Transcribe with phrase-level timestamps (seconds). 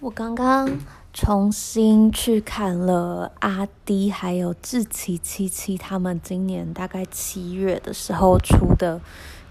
[0.00, 0.78] 我刚刚
[1.12, 8.98] 重新去看了阿迪还有志奇七七他们今年大概七月的时候出的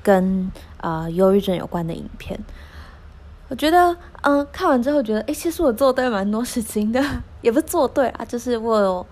[0.02, 0.52] 跟
[0.82, 2.40] 啊忧郁症有关的影片。
[3.48, 7.00] 我觉得，嗯，看完之后觉得，诶，其实我做对蛮多事情的，
[7.42, 9.06] 也不是做对啊，就是我，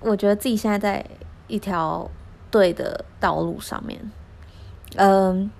[0.00, 1.04] 我觉得自己现在在
[1.48, 2.10] 一条
[2.50, 4.10] 对的道路上面。
[4.96, 5.50] 嗯，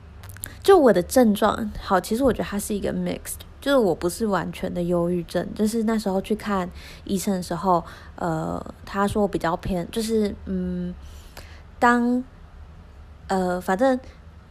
[0.63, 3.46] 就我的症状，好，其实我觉得它是一个 mixed。
[3.67, 6.71] 就是我不是完全的忧郁症，就是那时候去看
[7.03, 7.83] 医生的时候，
[8.15, 10.95] 呃，他说比较偏，就是嗯，
[11.81, 12.23] 当
[13.27, 13.99] 呃，反正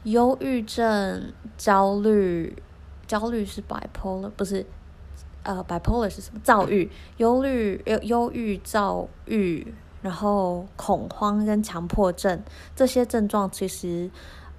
[0.03, 2.61] 忧郁症、焦虑、
[3.07, 4.65] 焦虑是 bipolar，不是
[5.43, 6.41] 呃，bipolar 是什么？
[6.43, 12.43] 躁郁、忧虑、忧忧郁、躁郁，然后恐慌跟强迫症
[12.75, 14.11] 这些症状，其实。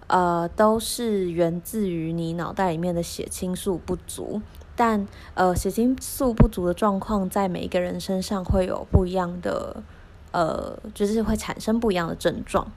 [0.08, 4.40] 呃，都是源自于你脑袋里面的血清素不足，
[4.76, 9.82] 但呃，血清素不足的状况在每一个人身上会有不一样的，
[10.30, 12.70] 呃，就是会产生不一样的症状。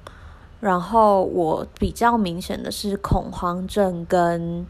[0.60, 4.66] 然后我比较明显的是恐慌症跟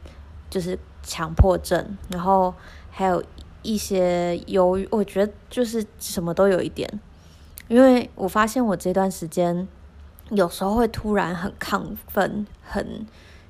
[0.50, 2.54] 就是强迫症，然后
[2.92, 3.24] 还有
[3.62, 7.00] 一些忧郁，我觉得就是什么都有一点，
[7.70, 9.66] 因为我发现我这段时间。
[10.32, 13.06] 有时候会突然很亢奋，很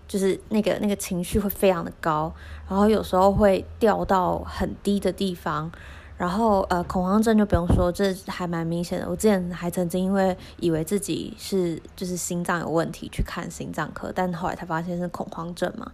[0.08, 2.34] 就是那个那个情绪会非常的高，
[2.70, 5.70] 然后有时候会掉到很低的地方，
[6.18, 9.10] 然后呃恐慌症就不用说，这还蛮明显的。
[9.10, 15.92] 我之前还曾经因为以为自己是就是心脏有问题去看心脏科，但后来才发现是恐慌症嘛。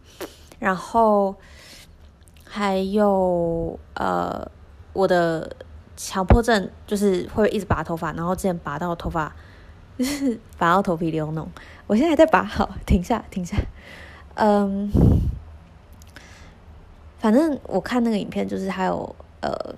[0.59, 1.36] 然后
[2.44, 4.47] 还有呃
[4.94, 5.53] 我的
[5.97, 9.36] 强迫症就是会一直拔头发，然后之前拔到头发。
[9.98, 11.46] 就 是拔到头皮流脓，
[11.88, 13.56] 我现在还在拔，好，停下，停下，
[14.34, 14.92] 嗯，
[17.18, 19.76] 反正我看那个影片，就是还有呃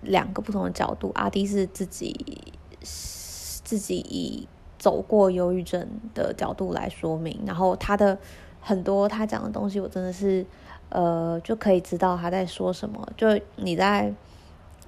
[0.00, 4.48] 两个不同的角度，阿迪是自己自己以
[4.78, 8.16] 走过忧郁症的角度来说明，然后他的
[8.62, 10.46] 很多他讲的东西，我真的是
[10.88, 14.14] 呃就可以知道他在说什么，就你在。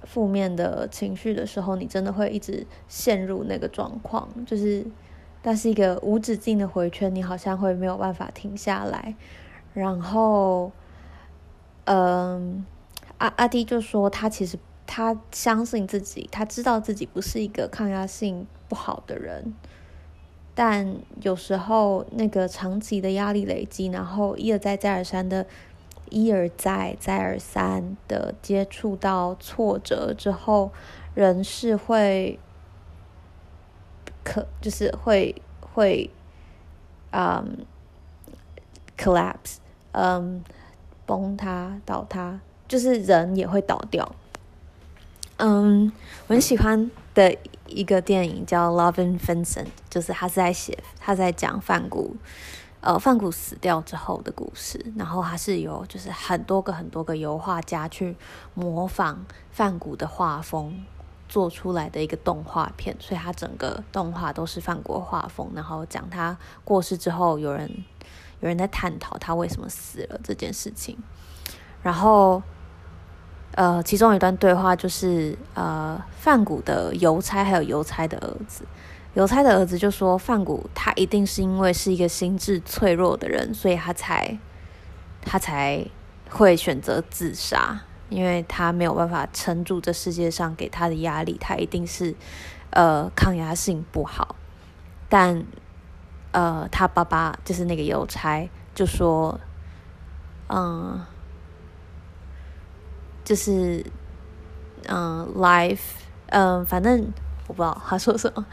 [0.04, 4.84] 负面的情绪的时候，你真的会一直陷入那个状况，就是，
[5.42, 9.14] 那是一个无止境的回圈，你好像会没有办法停下来。
[9.74, 10.72] 然后，
[11.84, 12.64] 嗯，
[13.18, 19.54] 阿阿弟就说他其实他相信自己，他知道自己不是一个抗压性不好的人，
[20.54, 25.46] 但有时候那个长期的压力累积，然后一而再再而三的。
[26.10, 30.70] 一而再，再而三的接触到挫折之后，
[31.14, 32.38] 人是会
[34.22, 36.10] 可就是会会
[37.12, 37.64] 嗯
[38.98, 39.56] collapse，
[39.92, 40.44] 嗯
[41.06, 44.14] 崩塌倒塌，就是人也会倒掉。
[45.38, 45.90] 嗯，
[46.26, 47.34] 我很喜欢的
[47.66, 52.14] 一个电影叫《Love and Vincent》，就是他是在写，他在讲梵谷。
[52.82, 58.16] 呃，梵谷死掉之后的故事，然后它是由就是很多个很多个油画家去
[58.54, 60.82] 模仿梵谷的画风
[61.28, 67.70] 做出来的一个动画片，所以它整个动画都是梵谷的画风，然后讲他过世之后，有人
[68.40, 70.96] 有人在探讨他为什么死了这件事情，
[71.82, 72.42] 然后
[73.56, 78.64] 呃，其中一段对话就是呃，梵谷的邮差还有邮差的儿子。
[79.20, 84.38] 邮差的儿子就说：“范谷他一定是因为是一个心智脆弱的人，所以他才
[85.20, 85.84] 他才
[86.30, 87.78] 会选择自杀，
[88.08, 92.14] 因为他没有办法撑住这世界上给他的压力，他一定是
[92.70, 94.36] 呃抗压性不好。
[95.10, 95.44] 但
[96.32, 99.38] 呃，他爸爸就是那个邮差就说，
[100.48, 100.98] 嗯，
[103.22, 103.84] 就是
[104.88, 105.80] 嗯，life，
[106.28, 107.12] 嗯，反正
[107.48, 108.46] 我不知道他说什么。”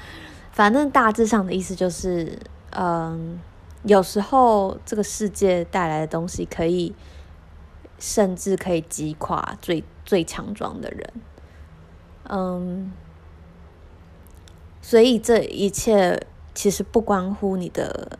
[0.57, 2.39] 反正大致上的意思就是，
[2.71, 3.39] 嗯，
[3.83, 6.95] 有时候这个世界带来的东西可以，
[7.99, 11.13] 甚至可以击垮最最强壮的人，
[12.23, 12.91] 嗯，
[14.81, 16.25] 所以这一切
[16.55, 18.17] 其实不关乎你的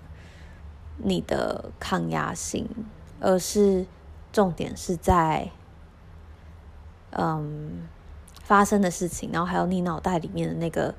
[0.98, 2.70] 你的抗压性，
[3.20, 3.88] 而是
[4.32, 5.50] 重点是在，
[7.10, 7.88] 嗯，
[8.44, 10.94] 发生的事情，然后还有你脑袋里面的那个。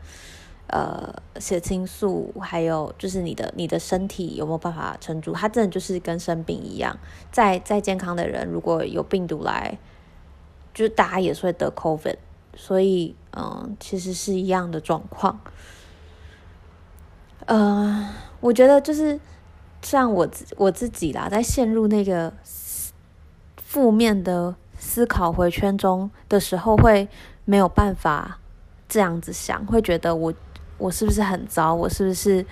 [0.68, 5.32] 呃，血清素还有就是你的你的身体有没有办法撑住？
[5.32, 6.98] 它真的就是跟生病一样，
[7.32, 9.78] 再再健康的人，如果有病毒来，
[10.74, 12.16] 就大家也是会得 COVID，
[12.54, 15.40] 所以嗯，其实是一样的状况。
[17.46, 19.18] 呃，我觉得就是
[19.80, 22.30] 像我自我自己啦，在陷入那个
[23.56, 27.08] 负面的思考回圈中的时候，会
[27.46, 28.38] 没有办法
[28.86, 30.34] 这样子想，会觉得我
[30.78, 31.74] 我是不是很糟？
[31.74, 32.46] 我是不是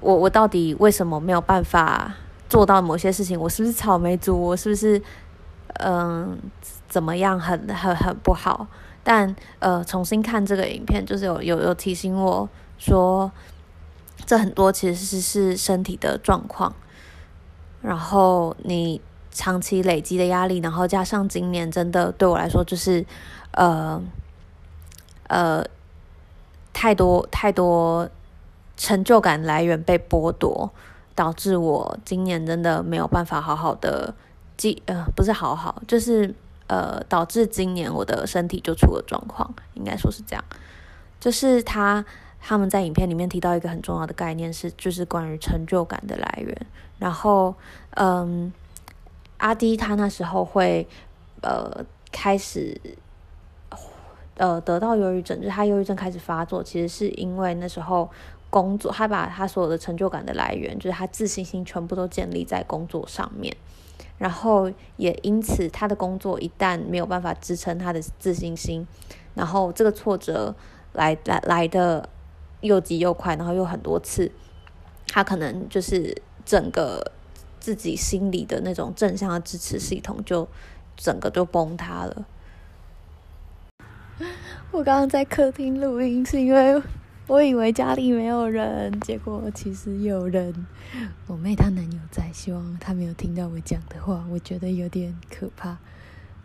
[0.00, 2.14] 我我到底为什么没有办法
[2.48, 3.38] 做到某些事情？
[3.38, 4.40] 我是不是草莓族？
[4.40, 5.00] 我是不是
[5.74, 6.38] 嗯
[6.88, 8.66] 怎么样很很很不好？
[9.04, 12.48] 但呃，重新看这个影片，就是有有有提醒我
[12.78, 13.30] 说，
[14.24, 16.72] 这很多其实是是身体的状况，
[17.80, 23.04] 然后你长期累积的压力，然后加上今年真的对我来说就是
[23.52, 24.00] 呃
[25.26, 25.64] 呃
[26.72, 28.08] 太多太多
[28.76, 30.70] 成就感来源被剥夺，
[31.14, 34.14] 导致我今年真的没有办法好好的
[34.56, 36.34] 记呃不是好好就是。
[36.68, 40.42] 呃，导致今年我的身体就出了状况，应该说是这样。
[41.20, 42.02] 就是他
[42.40, 46.66] 他们在影片里面提到一个很重要的概念是，就是关于成就感的来源。
[46.98, 47.54] 然后，
[47.90, 48.50] 嗯，
[49.36, 50.88] 阿迪他那时候会
[51.42, 52.80] 呃开始
[54.42, 58.10] 呃得到忧郁症，就是他忧郁症开始发作，其实是因为那时候
[58.50, 63.56] 工作，他把他所有的成就感的来源，就是他自信心全部都建立在工作上面。
[64.18, 68.84] 然后也因此，他的工作一旦没有办法支撑他的自信心，
[69.34, 70.52] 然后这个挫折
[70.92, 72.08] 来来来的
[72.62, 74.28] 又急又快，然后又很多次，
[75.06, 77.12] 他可能就是整个
[77.60, 80.48] 自己心里的那种正向的支持系统就
[80.96, 82.24] 整个就崩塌了。
[84.72, 86.82] 我刚刚在客厅录音，是因为。
[87.28, 90.66] 我以为家里没有人，结果其实有人。
[91.26, 94.26] 我妹她男友在，希望他没有听到我讲的话。
[94.28, 95.78] 我觉得有点可怕。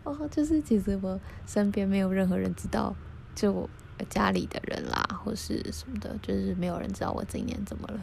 [0.04, 2.94] 哦，就是其实我身边没有任何人知道，
[3.34, 3.68] 就我
[4.08, 8.00] 家里的人啦，或是什么的，就是没有人知道我今年怎么了。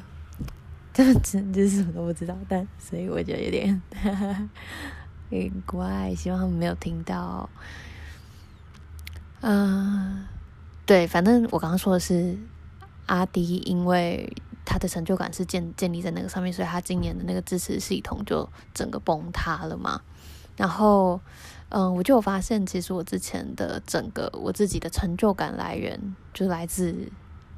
[0.93, 3.81] 这真的是什么都不知道，但所以我觉得有点
[5.29, 7.49] 有点怪，希望他们没有听到。
[9.41, 10.14] 嗯、
[10.85, 12.37] 对，反正我刚刚说的是。
[13.07, 14.35] 阿迪因为
[14.65, 20.01] 他的成就感是建建立在那个上面，所以他今年的那个支持系统就整个崩塌了嘛。
[20.57, 21.21] 然后，
[21.69, 27.11] 嗯，我就有发现，其实我之前的整个我自己的成就感来源，就来自，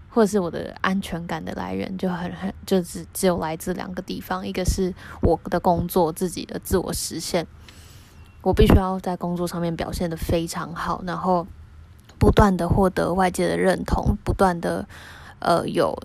[0.10, 7.48] 或者是我的安全感的来源，就很很就只只有来自两个地方，一个是我的工作，自己的自我实现，
[8.42, 11.48] 我必须要在工作上面表现得非常好，然后
[12.20, 14.88] 不断的获得外界的认同，不断的。
[15.40, 15.96] 呃，有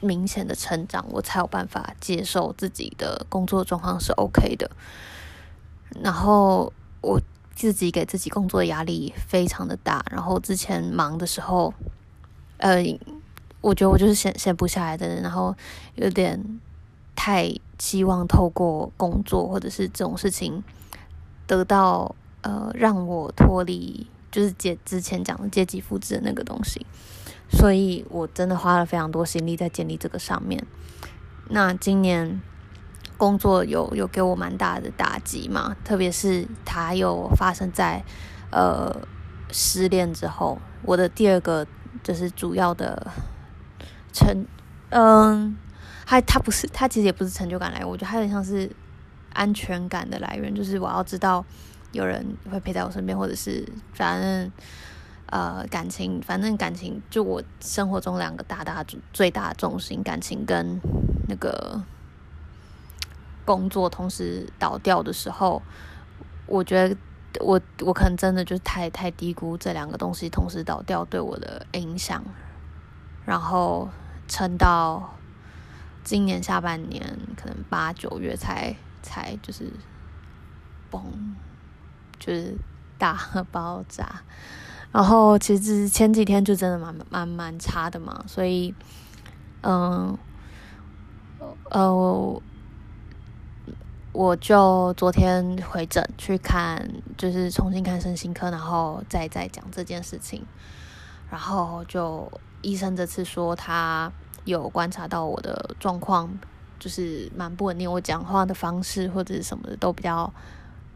[0.00, 4.70] 明显的成长，我才有办法接受自己的工作状况是 OK 的。
[6.02, 6.72] 然后
[7.02, 7.20] 我
[7.54, 11.74] 自己给自己工作压力非常的大，然后之前忙的时候，
[12.56, 12.82] 呃，
[13.60, 15.54] 我觉得我就是闲闲不下来的人，然后
[15.96, 16.42] 有点
[17.14, 20.64] 太希望透过工作或者是这种事情
[21.46, 26.86] 得到呃让我脱离，就是阶之前讲的阶级复制的那个东西。
[27.52, 30.64] 所以我真的花了非常多心力在建立这个上面。
[31.48, 32.40] 那今年
[33.16, 38.04] 工作有有给我蛮大的打击嘛，特别是它有发生在
[38.52, 38.96] 呃
[39.50, 40.60] 失恋之后。
[40.82, 41.66] 我的第二个
[42.04, 43.10] 就是主要的
[44.12, 44.46] 成，
[44.90, 45.56] 嗯，
[46.06, 48.70] 它它不是，它其实也不是成就感来源，我觉得它有像是
[49.32, 51.44] 安全感的来源，就是我要知道
[51.92, 54.50] 有人会陪在我身边，或者是反正。
[55.32, 60.80] 呃，感情，反正感情，就我生活中两个大大最大的重心，感情跟
[61.28, 61.80] 那个
[63.44, 65.62] 工作同时倒掉的时候，
[66.46, 66.96] 我觉得
[67.38, 72.24] 我我可能真的就太太低估这两个东西同时倒掉对我的影响，
[73.24, 73.88] 然后
[74.26, 75.14] 撑到
[76.02, 79.72] 今年下半年，可能八九月才才就是
[80.90, 81.36] 崩，
[82.20, 82.54] 就是
[82.98, 83.18] 大
[83.50, 84.22] 爆炸。
[84.92, 88.74] 然后其实前几天就真的蛮蛮蛮差的嘛，所以，
[89.62, 90.18] 嗯，
[91.70, 92.42] 呃，我，
[94.12, 100.44] 我就昨天回诊去看，就是重新看身心科，然后再再讲这件事情。
[101.30, 102.28] 然后就
[102.60, 104.10] 医生这次说他
[104.44, 106.28] 有观察到我的状况，
[106.80, 110.34] 就是蛮不稳定，我讲话的方式或者是什么的都比较，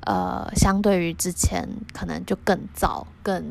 [0.07, 3.43] 呃，相对于之前可能就更躁更。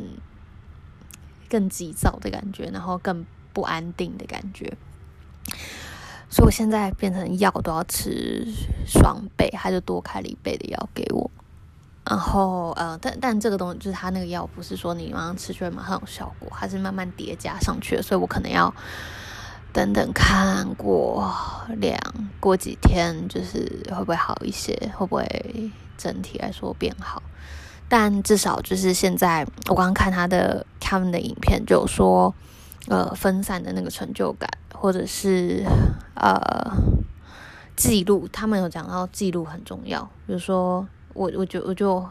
[1.50, 4.75] 更急躁的感觉，然后更不安定的感觉，
[6.27, 8.48] 所以我现在变成药都要吃
[8.88, 11.29] 双倍，他就多开了一倍的药给我。
[12.10, 18.74] 然后呃，但但这个东西就是他那个药不是说你马上吃就会马上有效果，它是慢慢叠加上去的，所以我可能要
[19.72, 21.31] 等等看过
[21.77, 21.95] 两
[22.39, 27.22] 过几天，就是会不会好一些，会不会整体来说变好。
[27.90, 32.34] 但至少就是现在，我刚刚看他的他们的影片，就说，
[32.88, 35.64] 呃，分散的那个成就感，或者是
[36.16, 36.72] 呃
[37.76, 40.02] 记录，他们有讲到记录很重要。
[40.26, 42.04] 比如说，我我就我就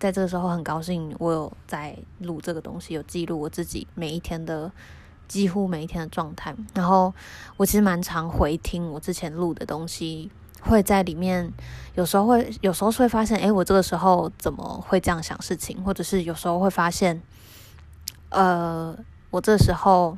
[0.00, 4.72] 在这个时候很高兴，我有在录这个东西，有记录我自己每一天的
[5.28, 6.52] 几乎每一天的状态。
[6.74, 7.14] 然后
[7.56, 10.28] 我其实蛮常回听我之前录的东西。
[10.60, 11.52] 会在里面，
[11.94, 15.82] 有时候会，有时候是会发现，诶，我这个时候怎么会这样想事情？
[15.82, 17.22] 或者是有时候会发现，
[18.28, 18.96] 呃，
[19.30, 20.16] 我这时候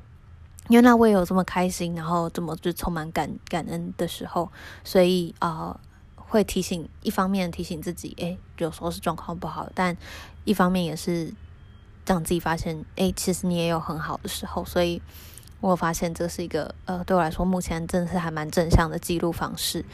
[0.69, 4.51] 因为那我也有这么开心，然后这么就充满感感恩的时候，
[4.85, 5.79] 所以啊、
[6.17, 9.97] 会提醒，一方面提醒自己，诶，有时候是状况不好，但
[10.45, 11.33] 一方面也是
[12.07, 15.03] 让自己发现，诶，其实你也有很好的时候，所以
[15.61, 19.85] 我发现这是一个，呃，对我来说目前真的是还蛮正向的记录方式。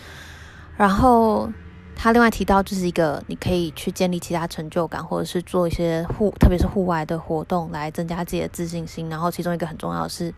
[0.79, 1.53] 然后
[1.97, 9.09] 他另外提到，就是一个你可以去建立其他成就感，或者是做一些户，特别是户外的活动来增加自己的自信心。
[9.09, 10.33] 然后其中一个很重要的是，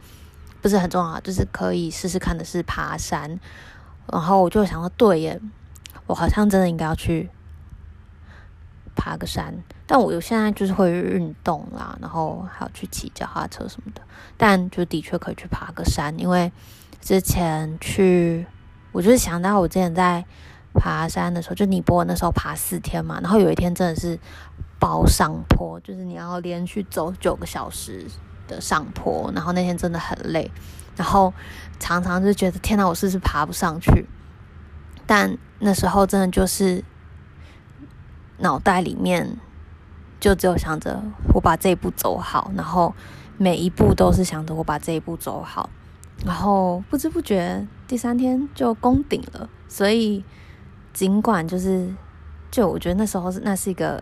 [0.62, 3.38] 不是很重要，就是可以试试看的是爬山。
[4.10, 5.38] 然后我就想说，对耶，
[6.06, 7.28] 我好像真的应该要去
[8.96, 9.54] 爬个山。
[9.86, 14.00] 但我有现在就是会运动啦，然后还要去骑脚踏车什么的。
[14.38, 16.50] 但就的确可以去爬个山，因为
[17.02, 18.46] 之前去。
[18.92, 20.24] 我就是想到我之前在
[20.74, 24.18] 爬山的时候，就尼泊尔那时候爬四天嘛，然后有一天真的是
[24.78, 28.06] 包上坡，就是你要连续走九个小时
[28.46, 30.50] 的上坡，然后那天真的很累，
[30.96, 31.32] 然后
[31.78, 34.06] 常常就觉得天哪，我是不是爬不上去？
[35.06, 36.84] 但那时候真的就是
[38.38, 39.36] 脑袋里面
[40.20, 41.02] 就只有想着
[41.34, 42.94] 我把这一步走好，然后
[43.36, 45.68] 每一步都是想着我把这一步走好。
[46.24, 50.24] 然后不知不觉第三天就攻顶了，所以
[50.92, 51.92] 尽管就是，
[52.48, 54.00] 就我觉得那时候是那是一个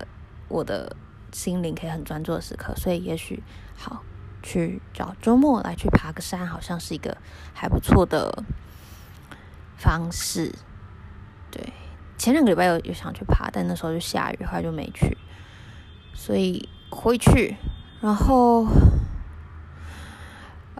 [0.48, 0.94] 我的
[1.32, 3.42] 心灵可以很专注的时刻，所以也许
[3.78, 4.02] 好
[4.42, 7.16] 去找周末来去爬个山，好像是一个
[7.54, 8.44] 还不错的
[9.78, 10.54] 方式。
[11.50, 11.72] 对，
[12.18, 15.16] 前两个礼拜有有想去爬，但那时候就下雨，后来就没去，
[16.12, 17.56] 所以回去，
[18.02, 18.66] 然后。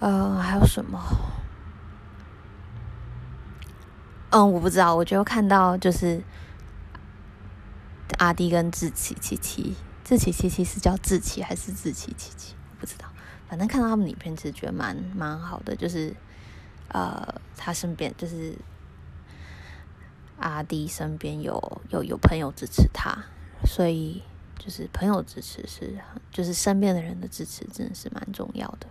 [0.01, 1.03] 呃，还有什么？
[4.31, 4.95] 嗯，我不知道。
[4.95, 6.23] 我就看到就是
[8.19, 12.55] 阿弟跟志奇七七，志奇七七是叫志奇还是志奇七七？
[12.79, 13.07] 不知道。
[13.49, 15.75] 反正看到他们影片，其实觉得蛮蛮好的。
[15.75, 16.15] 就是
[16.89, 18.55] 呃，他身边就是
[20.39, 23.25] 阿弟身边有有有朋友支持他，
[23.65, 24.23] 所以
[24.59, 25.99] 就是朋友支持是，
[26.31, 28.87] 就是身边的人的支持，真的是蛮重要的。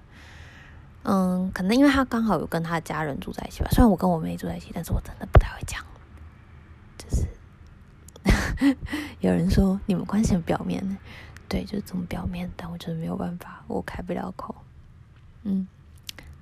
[1.03, 3.69] 嗯，可能因为他刚好有跟他家人住在一起吧。
[3.71, 5.81] 虽然我跟我妹住在一起，但是我真的不太会讲。
[6.97, 7.27] 就是
[9.21, 10.97] 有人说你们关系很表面，
[11.47, 12.51] 对，就是这么表面。
[12.57, 14.53] 但我真的没有办法，我开不了口。
[15.43, 15.65] 嗯，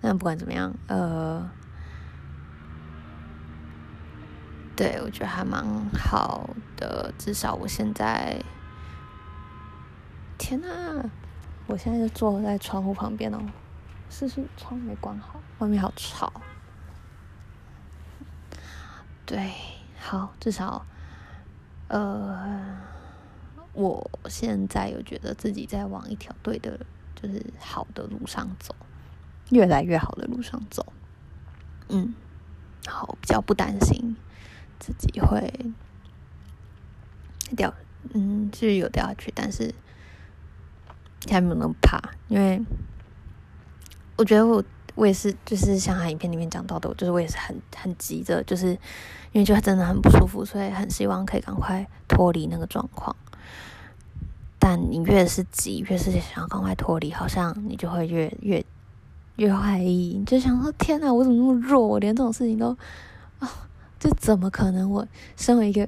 [0.02, 1.48] 那不管怎么样，呃，
[4.76, 7.14] 对，我觉得还蛮好的。
[7.20, 8.42] 至少我现在，
[10.40, 10.68] 天哪，
[11.68, 13.40] 我现在就坐在窗户旁边哦。
[14.18, 16.32] 是是，窗没关好，外面好吵。
[19.26, 19.52] 对，
[20.00, 20.86] 好，至少，
[21.90, 22.78] 呃，
[23.74, 26.80] 我现在有觉得自己在往一条对的，
[27.14, 28.74] 就是好的路上走，
[29.50, 30.94] 越来越好的路上走。
[31.90, 32.16] 嗯，
[32.88, 34.16] 好，比较不担心
[34.80, 35.54] 自己会
[37.58, 37.74] 掉，
[38.14, 39.76] 嗯，是有掉下去，但是
[41.30, 42.64] 还没有那么怕，因为。
[44.18, 44.64] 我觉得我
[44.96, 48.70] 我也是，就是像他影片里面讲到的，就是我也是很很急着，就是
[49.34, 53.16] 因为就真的很不舒服，所以很希望可以赶快脱离那个状况。
[54.58, 58.66] 但你越是急，越是想要赶快脱离，好像你就会越越
[59.36, 61.86] 越怀疑，你就想说：天哪，我怎么那么弱？
[61.86, 62.70] 我连这种事情都
[63.40, 63.52] 啊，
[64.00, 64.90] 这怎么可能？
[64.90, 65.06] 我
[65.36, 65.88] 身为一个，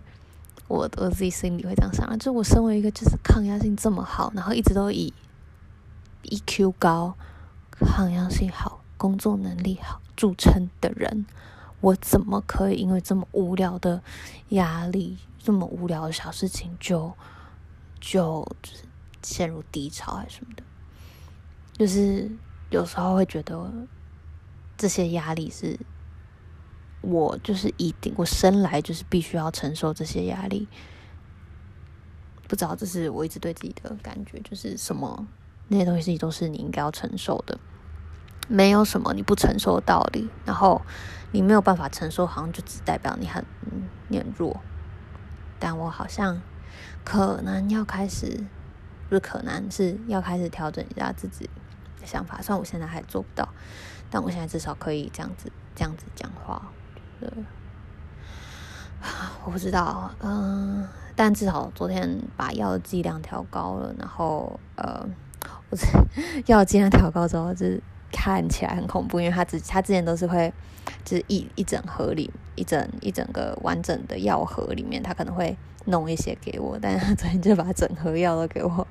[0.68, 5.14] 我我自己心里会这样想啊，就我身为一个就是抗压性这么好，然后一直都以
[6.24, 7.16] EQ 高。
[7.80, 11.26] 抗压性好、工作能力好著称的人，
[11.82, 14.02] 我怎么可以因为这么无聊的
[14.50, 17.16] 压力、这么无聊的小事情就
[18.00, 18.48] 就
[19.22, 20.64] 陷入低潮还是什么的？
[21.74, 22.32] 就是
[22.70, 23.72] 有时候会觉得
[24.76, 25.80] 这些压力是
[27.02, 30.68] 我就是一定我生来就是必须要承受这些压力。
[32.48, 35.28] 不知道这是我一直对自己的感觉，就是什么。
[35.68, 37.60] 那些东西都是你应该要承受的，
[38.48, 40.30] 没有什么你不承受的道理。
[40.46, 40.82] 然后
[41.32, 43.44] 你没有办法承受，好像就只代表你很，
[44.08, 44.60] 你很弱。
[45.60, 46.42] 但我好像
[47.04, 48.46] 可能要开始，
[49.10, 51.50] 不是可能是要开始调整一下自己
[52.00, 52.42] 的想法。
[52.42, 53.50] 虽然我现在还做不到，
[54.10, 56.62] 但我现在至少可以这样子这样子讲话。
[57.20, 57.28] 对，
[59.44, 65.04] 我不知道，嗯、但至少昨天把药的剂量调高了，然后呃，
[65.70, 65.78] 我
[66.46, 67.82] 药剂量调高之后，就是
[68.12, 70.54] 看起来很恐怖，因为他之他之前都是会。
[71.04, 78.88] 就是一一整盒里，一整一整个完整的药盒里面，他可能会弄一些给我，但他昨天就把整盒药都给我，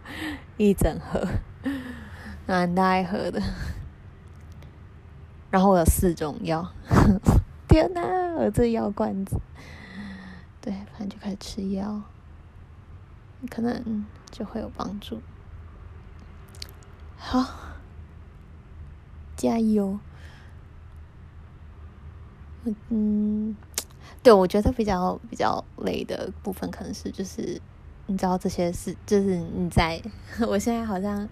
[0.58, 1.26] 一整盒，
[2.46, 3.42] 蛮大一盒的。
[5.50, 6.70] 然后我有四种药，
[7.68, 8.02] 天哪，
[8.36, 9.40] 我这药罐子，
[10.60, 12.02] 对，反正就开始吃药，
[13.50, 15.20] 可能就会有帮助。
[17.28, 17.44] 好，
[19.36, 19.98] 加油。
[22.88, 23.56] 嗯，
[24.22, 27.60] 对，我觉得比较比较累的部分，可能是就是
[28.06, 30.00] 你知道这些事，就是你在
[30.46, 31.28] 我现在好像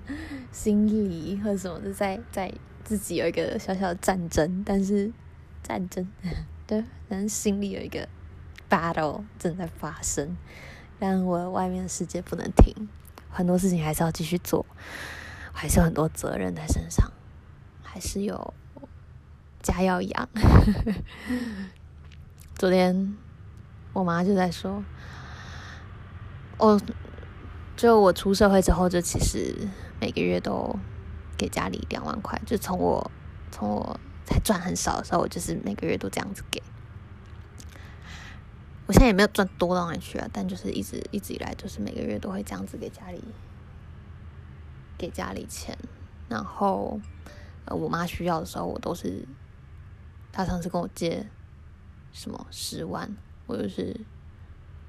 [0.50, 5.12] 心里或者什么的在在自己有一个小小的战争，但是
[5.62, 6.04] 战争
[6.66, 8.08] 对，但是心里有一个
[8.68, 10.36] battle 正在发生，
[10.98, 12.88] 但我外面的世界不能停，
[13.30, 14.66] 很多事情还是要继续做，
[15.54, 17.10] 还是有很多责任在身上，
[17.82, 18.52] 还是有。
[19.62, 20.28] 家要养。
[22.54, 23.16] 昨天
[23.94, 24.84] 我妈就在说，
[26.58, 26.78] 哦，
[27.74, 29.56] 就我出社会之后，就其实
[29.98, 30.78] 每个月都
[31.38, 32.38] 给家里两万块。
[32.44, 33.10] 就从我
[33.50, 36.62] 从我才赚很少的时候，我就是每个月都这样子给。
[38.86, 43.24] 我现在也没有赚多到哪里去啊，但就是一直一直以来，就是每个月都会这样子给家里
[45.04, 45.76] 给家里钱。
[46.28, 46.98] 然后，
[47.66, 49.26] 我妈需要的时候，我都是。
[50.32, 51.24] 她上次跟我借
[52.12, 53.08] 什么十万，
[53.46, 53.94] 我就是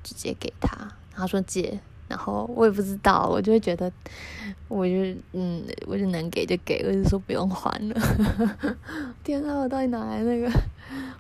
[0.02, 0.92] 直接给他。
[1.12, 3.92] 他说借，然后我也不知道，我就会觉得，
[4.68, 4.94] 我就
[5.34, 7.96] 嗯，我就能给就给，我就说不用还了。
[9.24, 10.51] 天啊，我到底哪来那个？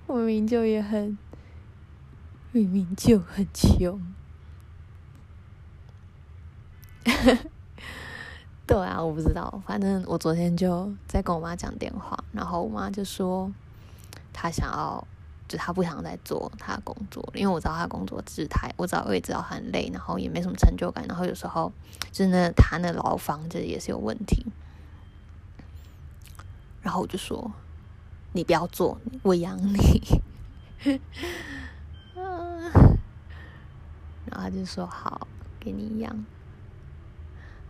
[0.07, 1.15] 我明明就也很，
[2.51, 4.01] 明明就很穷。
[8.67, 13.51] 对啊，我不知道，反正我昨天就在跟我妈讲电话，然后我妈就说。
[14.37, 15.07] 她想要，
[15.47, 21.71] 就她不想再做她的工作，因为我知道她工作姿态，我知道我也知道很累，然后也没什么成就感，然后有时候
[22.11, 24.45] 就是那他那牢房子也是有问题，
[26.81, 27.49] 然后我就说
[28.33, 30.19] 你不要做，我养你，
[34.25, 35.25] 然后他就说好，
[35.61, 36.25] 给你养，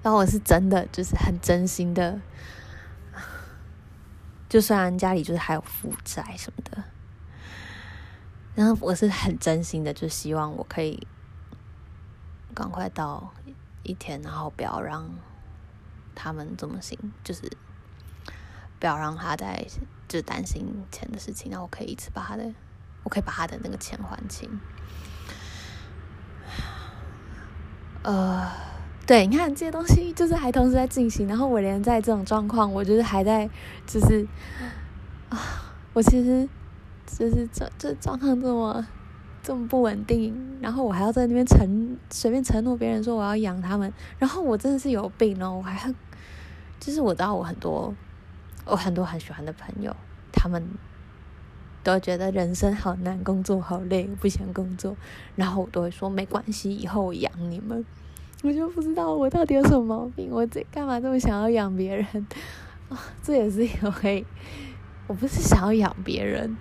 [0.05, 2.21] 然后我是真的就是很真心的。
[4.47, 6.83] 就算家里就是还有负债什么的，
[8.53, 11.07] 然后我是很真心的，就希望我可以
[12.53, 13.33] 赶快到
[13.81, 15.09] 一天，然后不要让
[16.13, 17.41] 他们这么心，就是
[18.79, 19.65] 不要让他在
[20.07, 22.53] 就担心钱的事情，然后我可以一次把他的，
[23.01, 24.47] 我可以把他的那个钱还清，
[28.03, 28.74] 呃。
[29.05, 33.47] 对，你看这些东西就是还同时在进行，然后我连在这种状况，我就是还在，
[33.85, 34.27] 就是
[35.29, 35.37] 啊，
[35.93, 36.49] 我其实
[37.05, 38.87] 就是这这状况这么
[39.43, 45.93] 这么不稳定，然后我还要在那边承随便承诺别人说我要养他们，然后我真的是有病哦，我还
[46.79, 47.93] 就是我知道我很多
[48.65, 49.95] 我很多很喜欢的朋友，
[50.31, 50.67] 他们
[51.83, 54.97] 都觉得人生好难，工作好累，不想工作，
[55.35, 57.85] 然后我都会说没关系，以后我养你们。
[58.43, 62.05] 我就不知道我到底有什么毛病，我这干嘛这么想要养别人
[62.89, 62.99] 啊？
[63.23, 63.71] 这也是因
[64.03, 64.23] 为
[65.07, 66.55] 我不是想要养别人，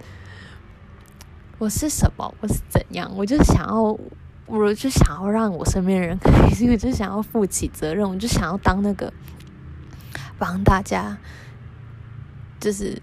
[1.58, 2.34] 我是什么？
[2.40, 3.10] 我是怎样？
[3.14, 3.98] 我就想要，
[4.46, 9.12] 我就想要让我身边人 开心，我就想要负起责任，我就想要当那个
[10.38, 11.18] 帮大家，
[12.58, 13.02] 就是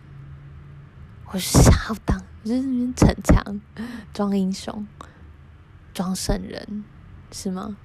[1.31, 2.61] 我是想要当，就是
[2.93, 3.61] 逞强、
[4.11, 4.87] 装英雄、
[5.93, 6.83] 装圣人，
[7.31, 7.77] 是吗？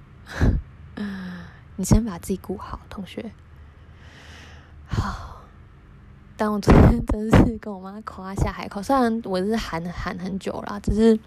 [1.76, 3.32] 你先把自己顾好，同学。
[4.88, 5.42] 好，
[6.36, 11.18] 但我昨天真是跟我妈夸下海口，虽然我是喊喊很久了，只是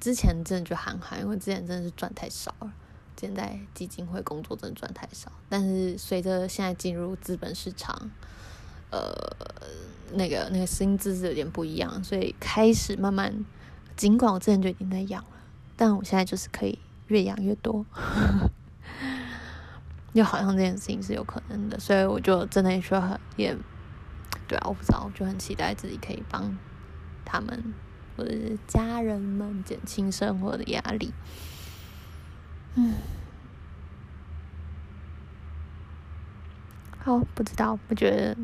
[0.00, 2.72] 之前真的就喊喊，因为之前真的是赚太少了。
[3.18, 8.10] 现在基金会工作真的赚太少，但是随着现在进入资本市场，
[8.90, 9.10] 呃，
[10.12, 13.46] 那个那个薪资是有点不一样，所以开始慢慢，
[13.96, 15.30] 尽管我之前就已经在养了，
[15.76, 17.86] 但我现在就是可以越养越多。
[20.16, 23.54] 就好像这件事情是有可能的，所以我就真的也说很也，
[24.48, 26.56] 对啊，我不知道，我就很期待自己可以帮
[27.22, 27.74] 他们
[28.16, 31.12] 或者是家人们减轻生活的压力。
[32.76, 32.94] 嗯，
[37.04, 38.36] 好，不知道，我觉得，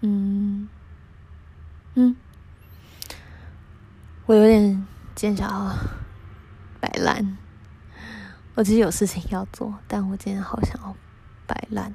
[0.00, 0.66] 嗯，
[1.94, 2.16] 嗯，
[4.24, 5.76] 我有点今天想要
[6.80, 7.36] 摆烂。
[8.60, 10.94] 我其实有事情要做，但我今天好想要
[11.46, 11.94] 摆烂，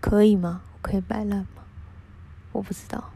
[0.00, 0.62] 可以吗？
[0.74, 1.64] 我可以摆烂吗？
[2.52, 3.12] 我不知道。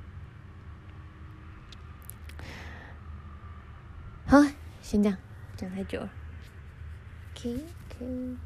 [4.26, 4.38] 好，
[4.82, 5.16] 先这样，
[5.56, 6.10] 讲太久了。
[7.36, 8.36] OK OK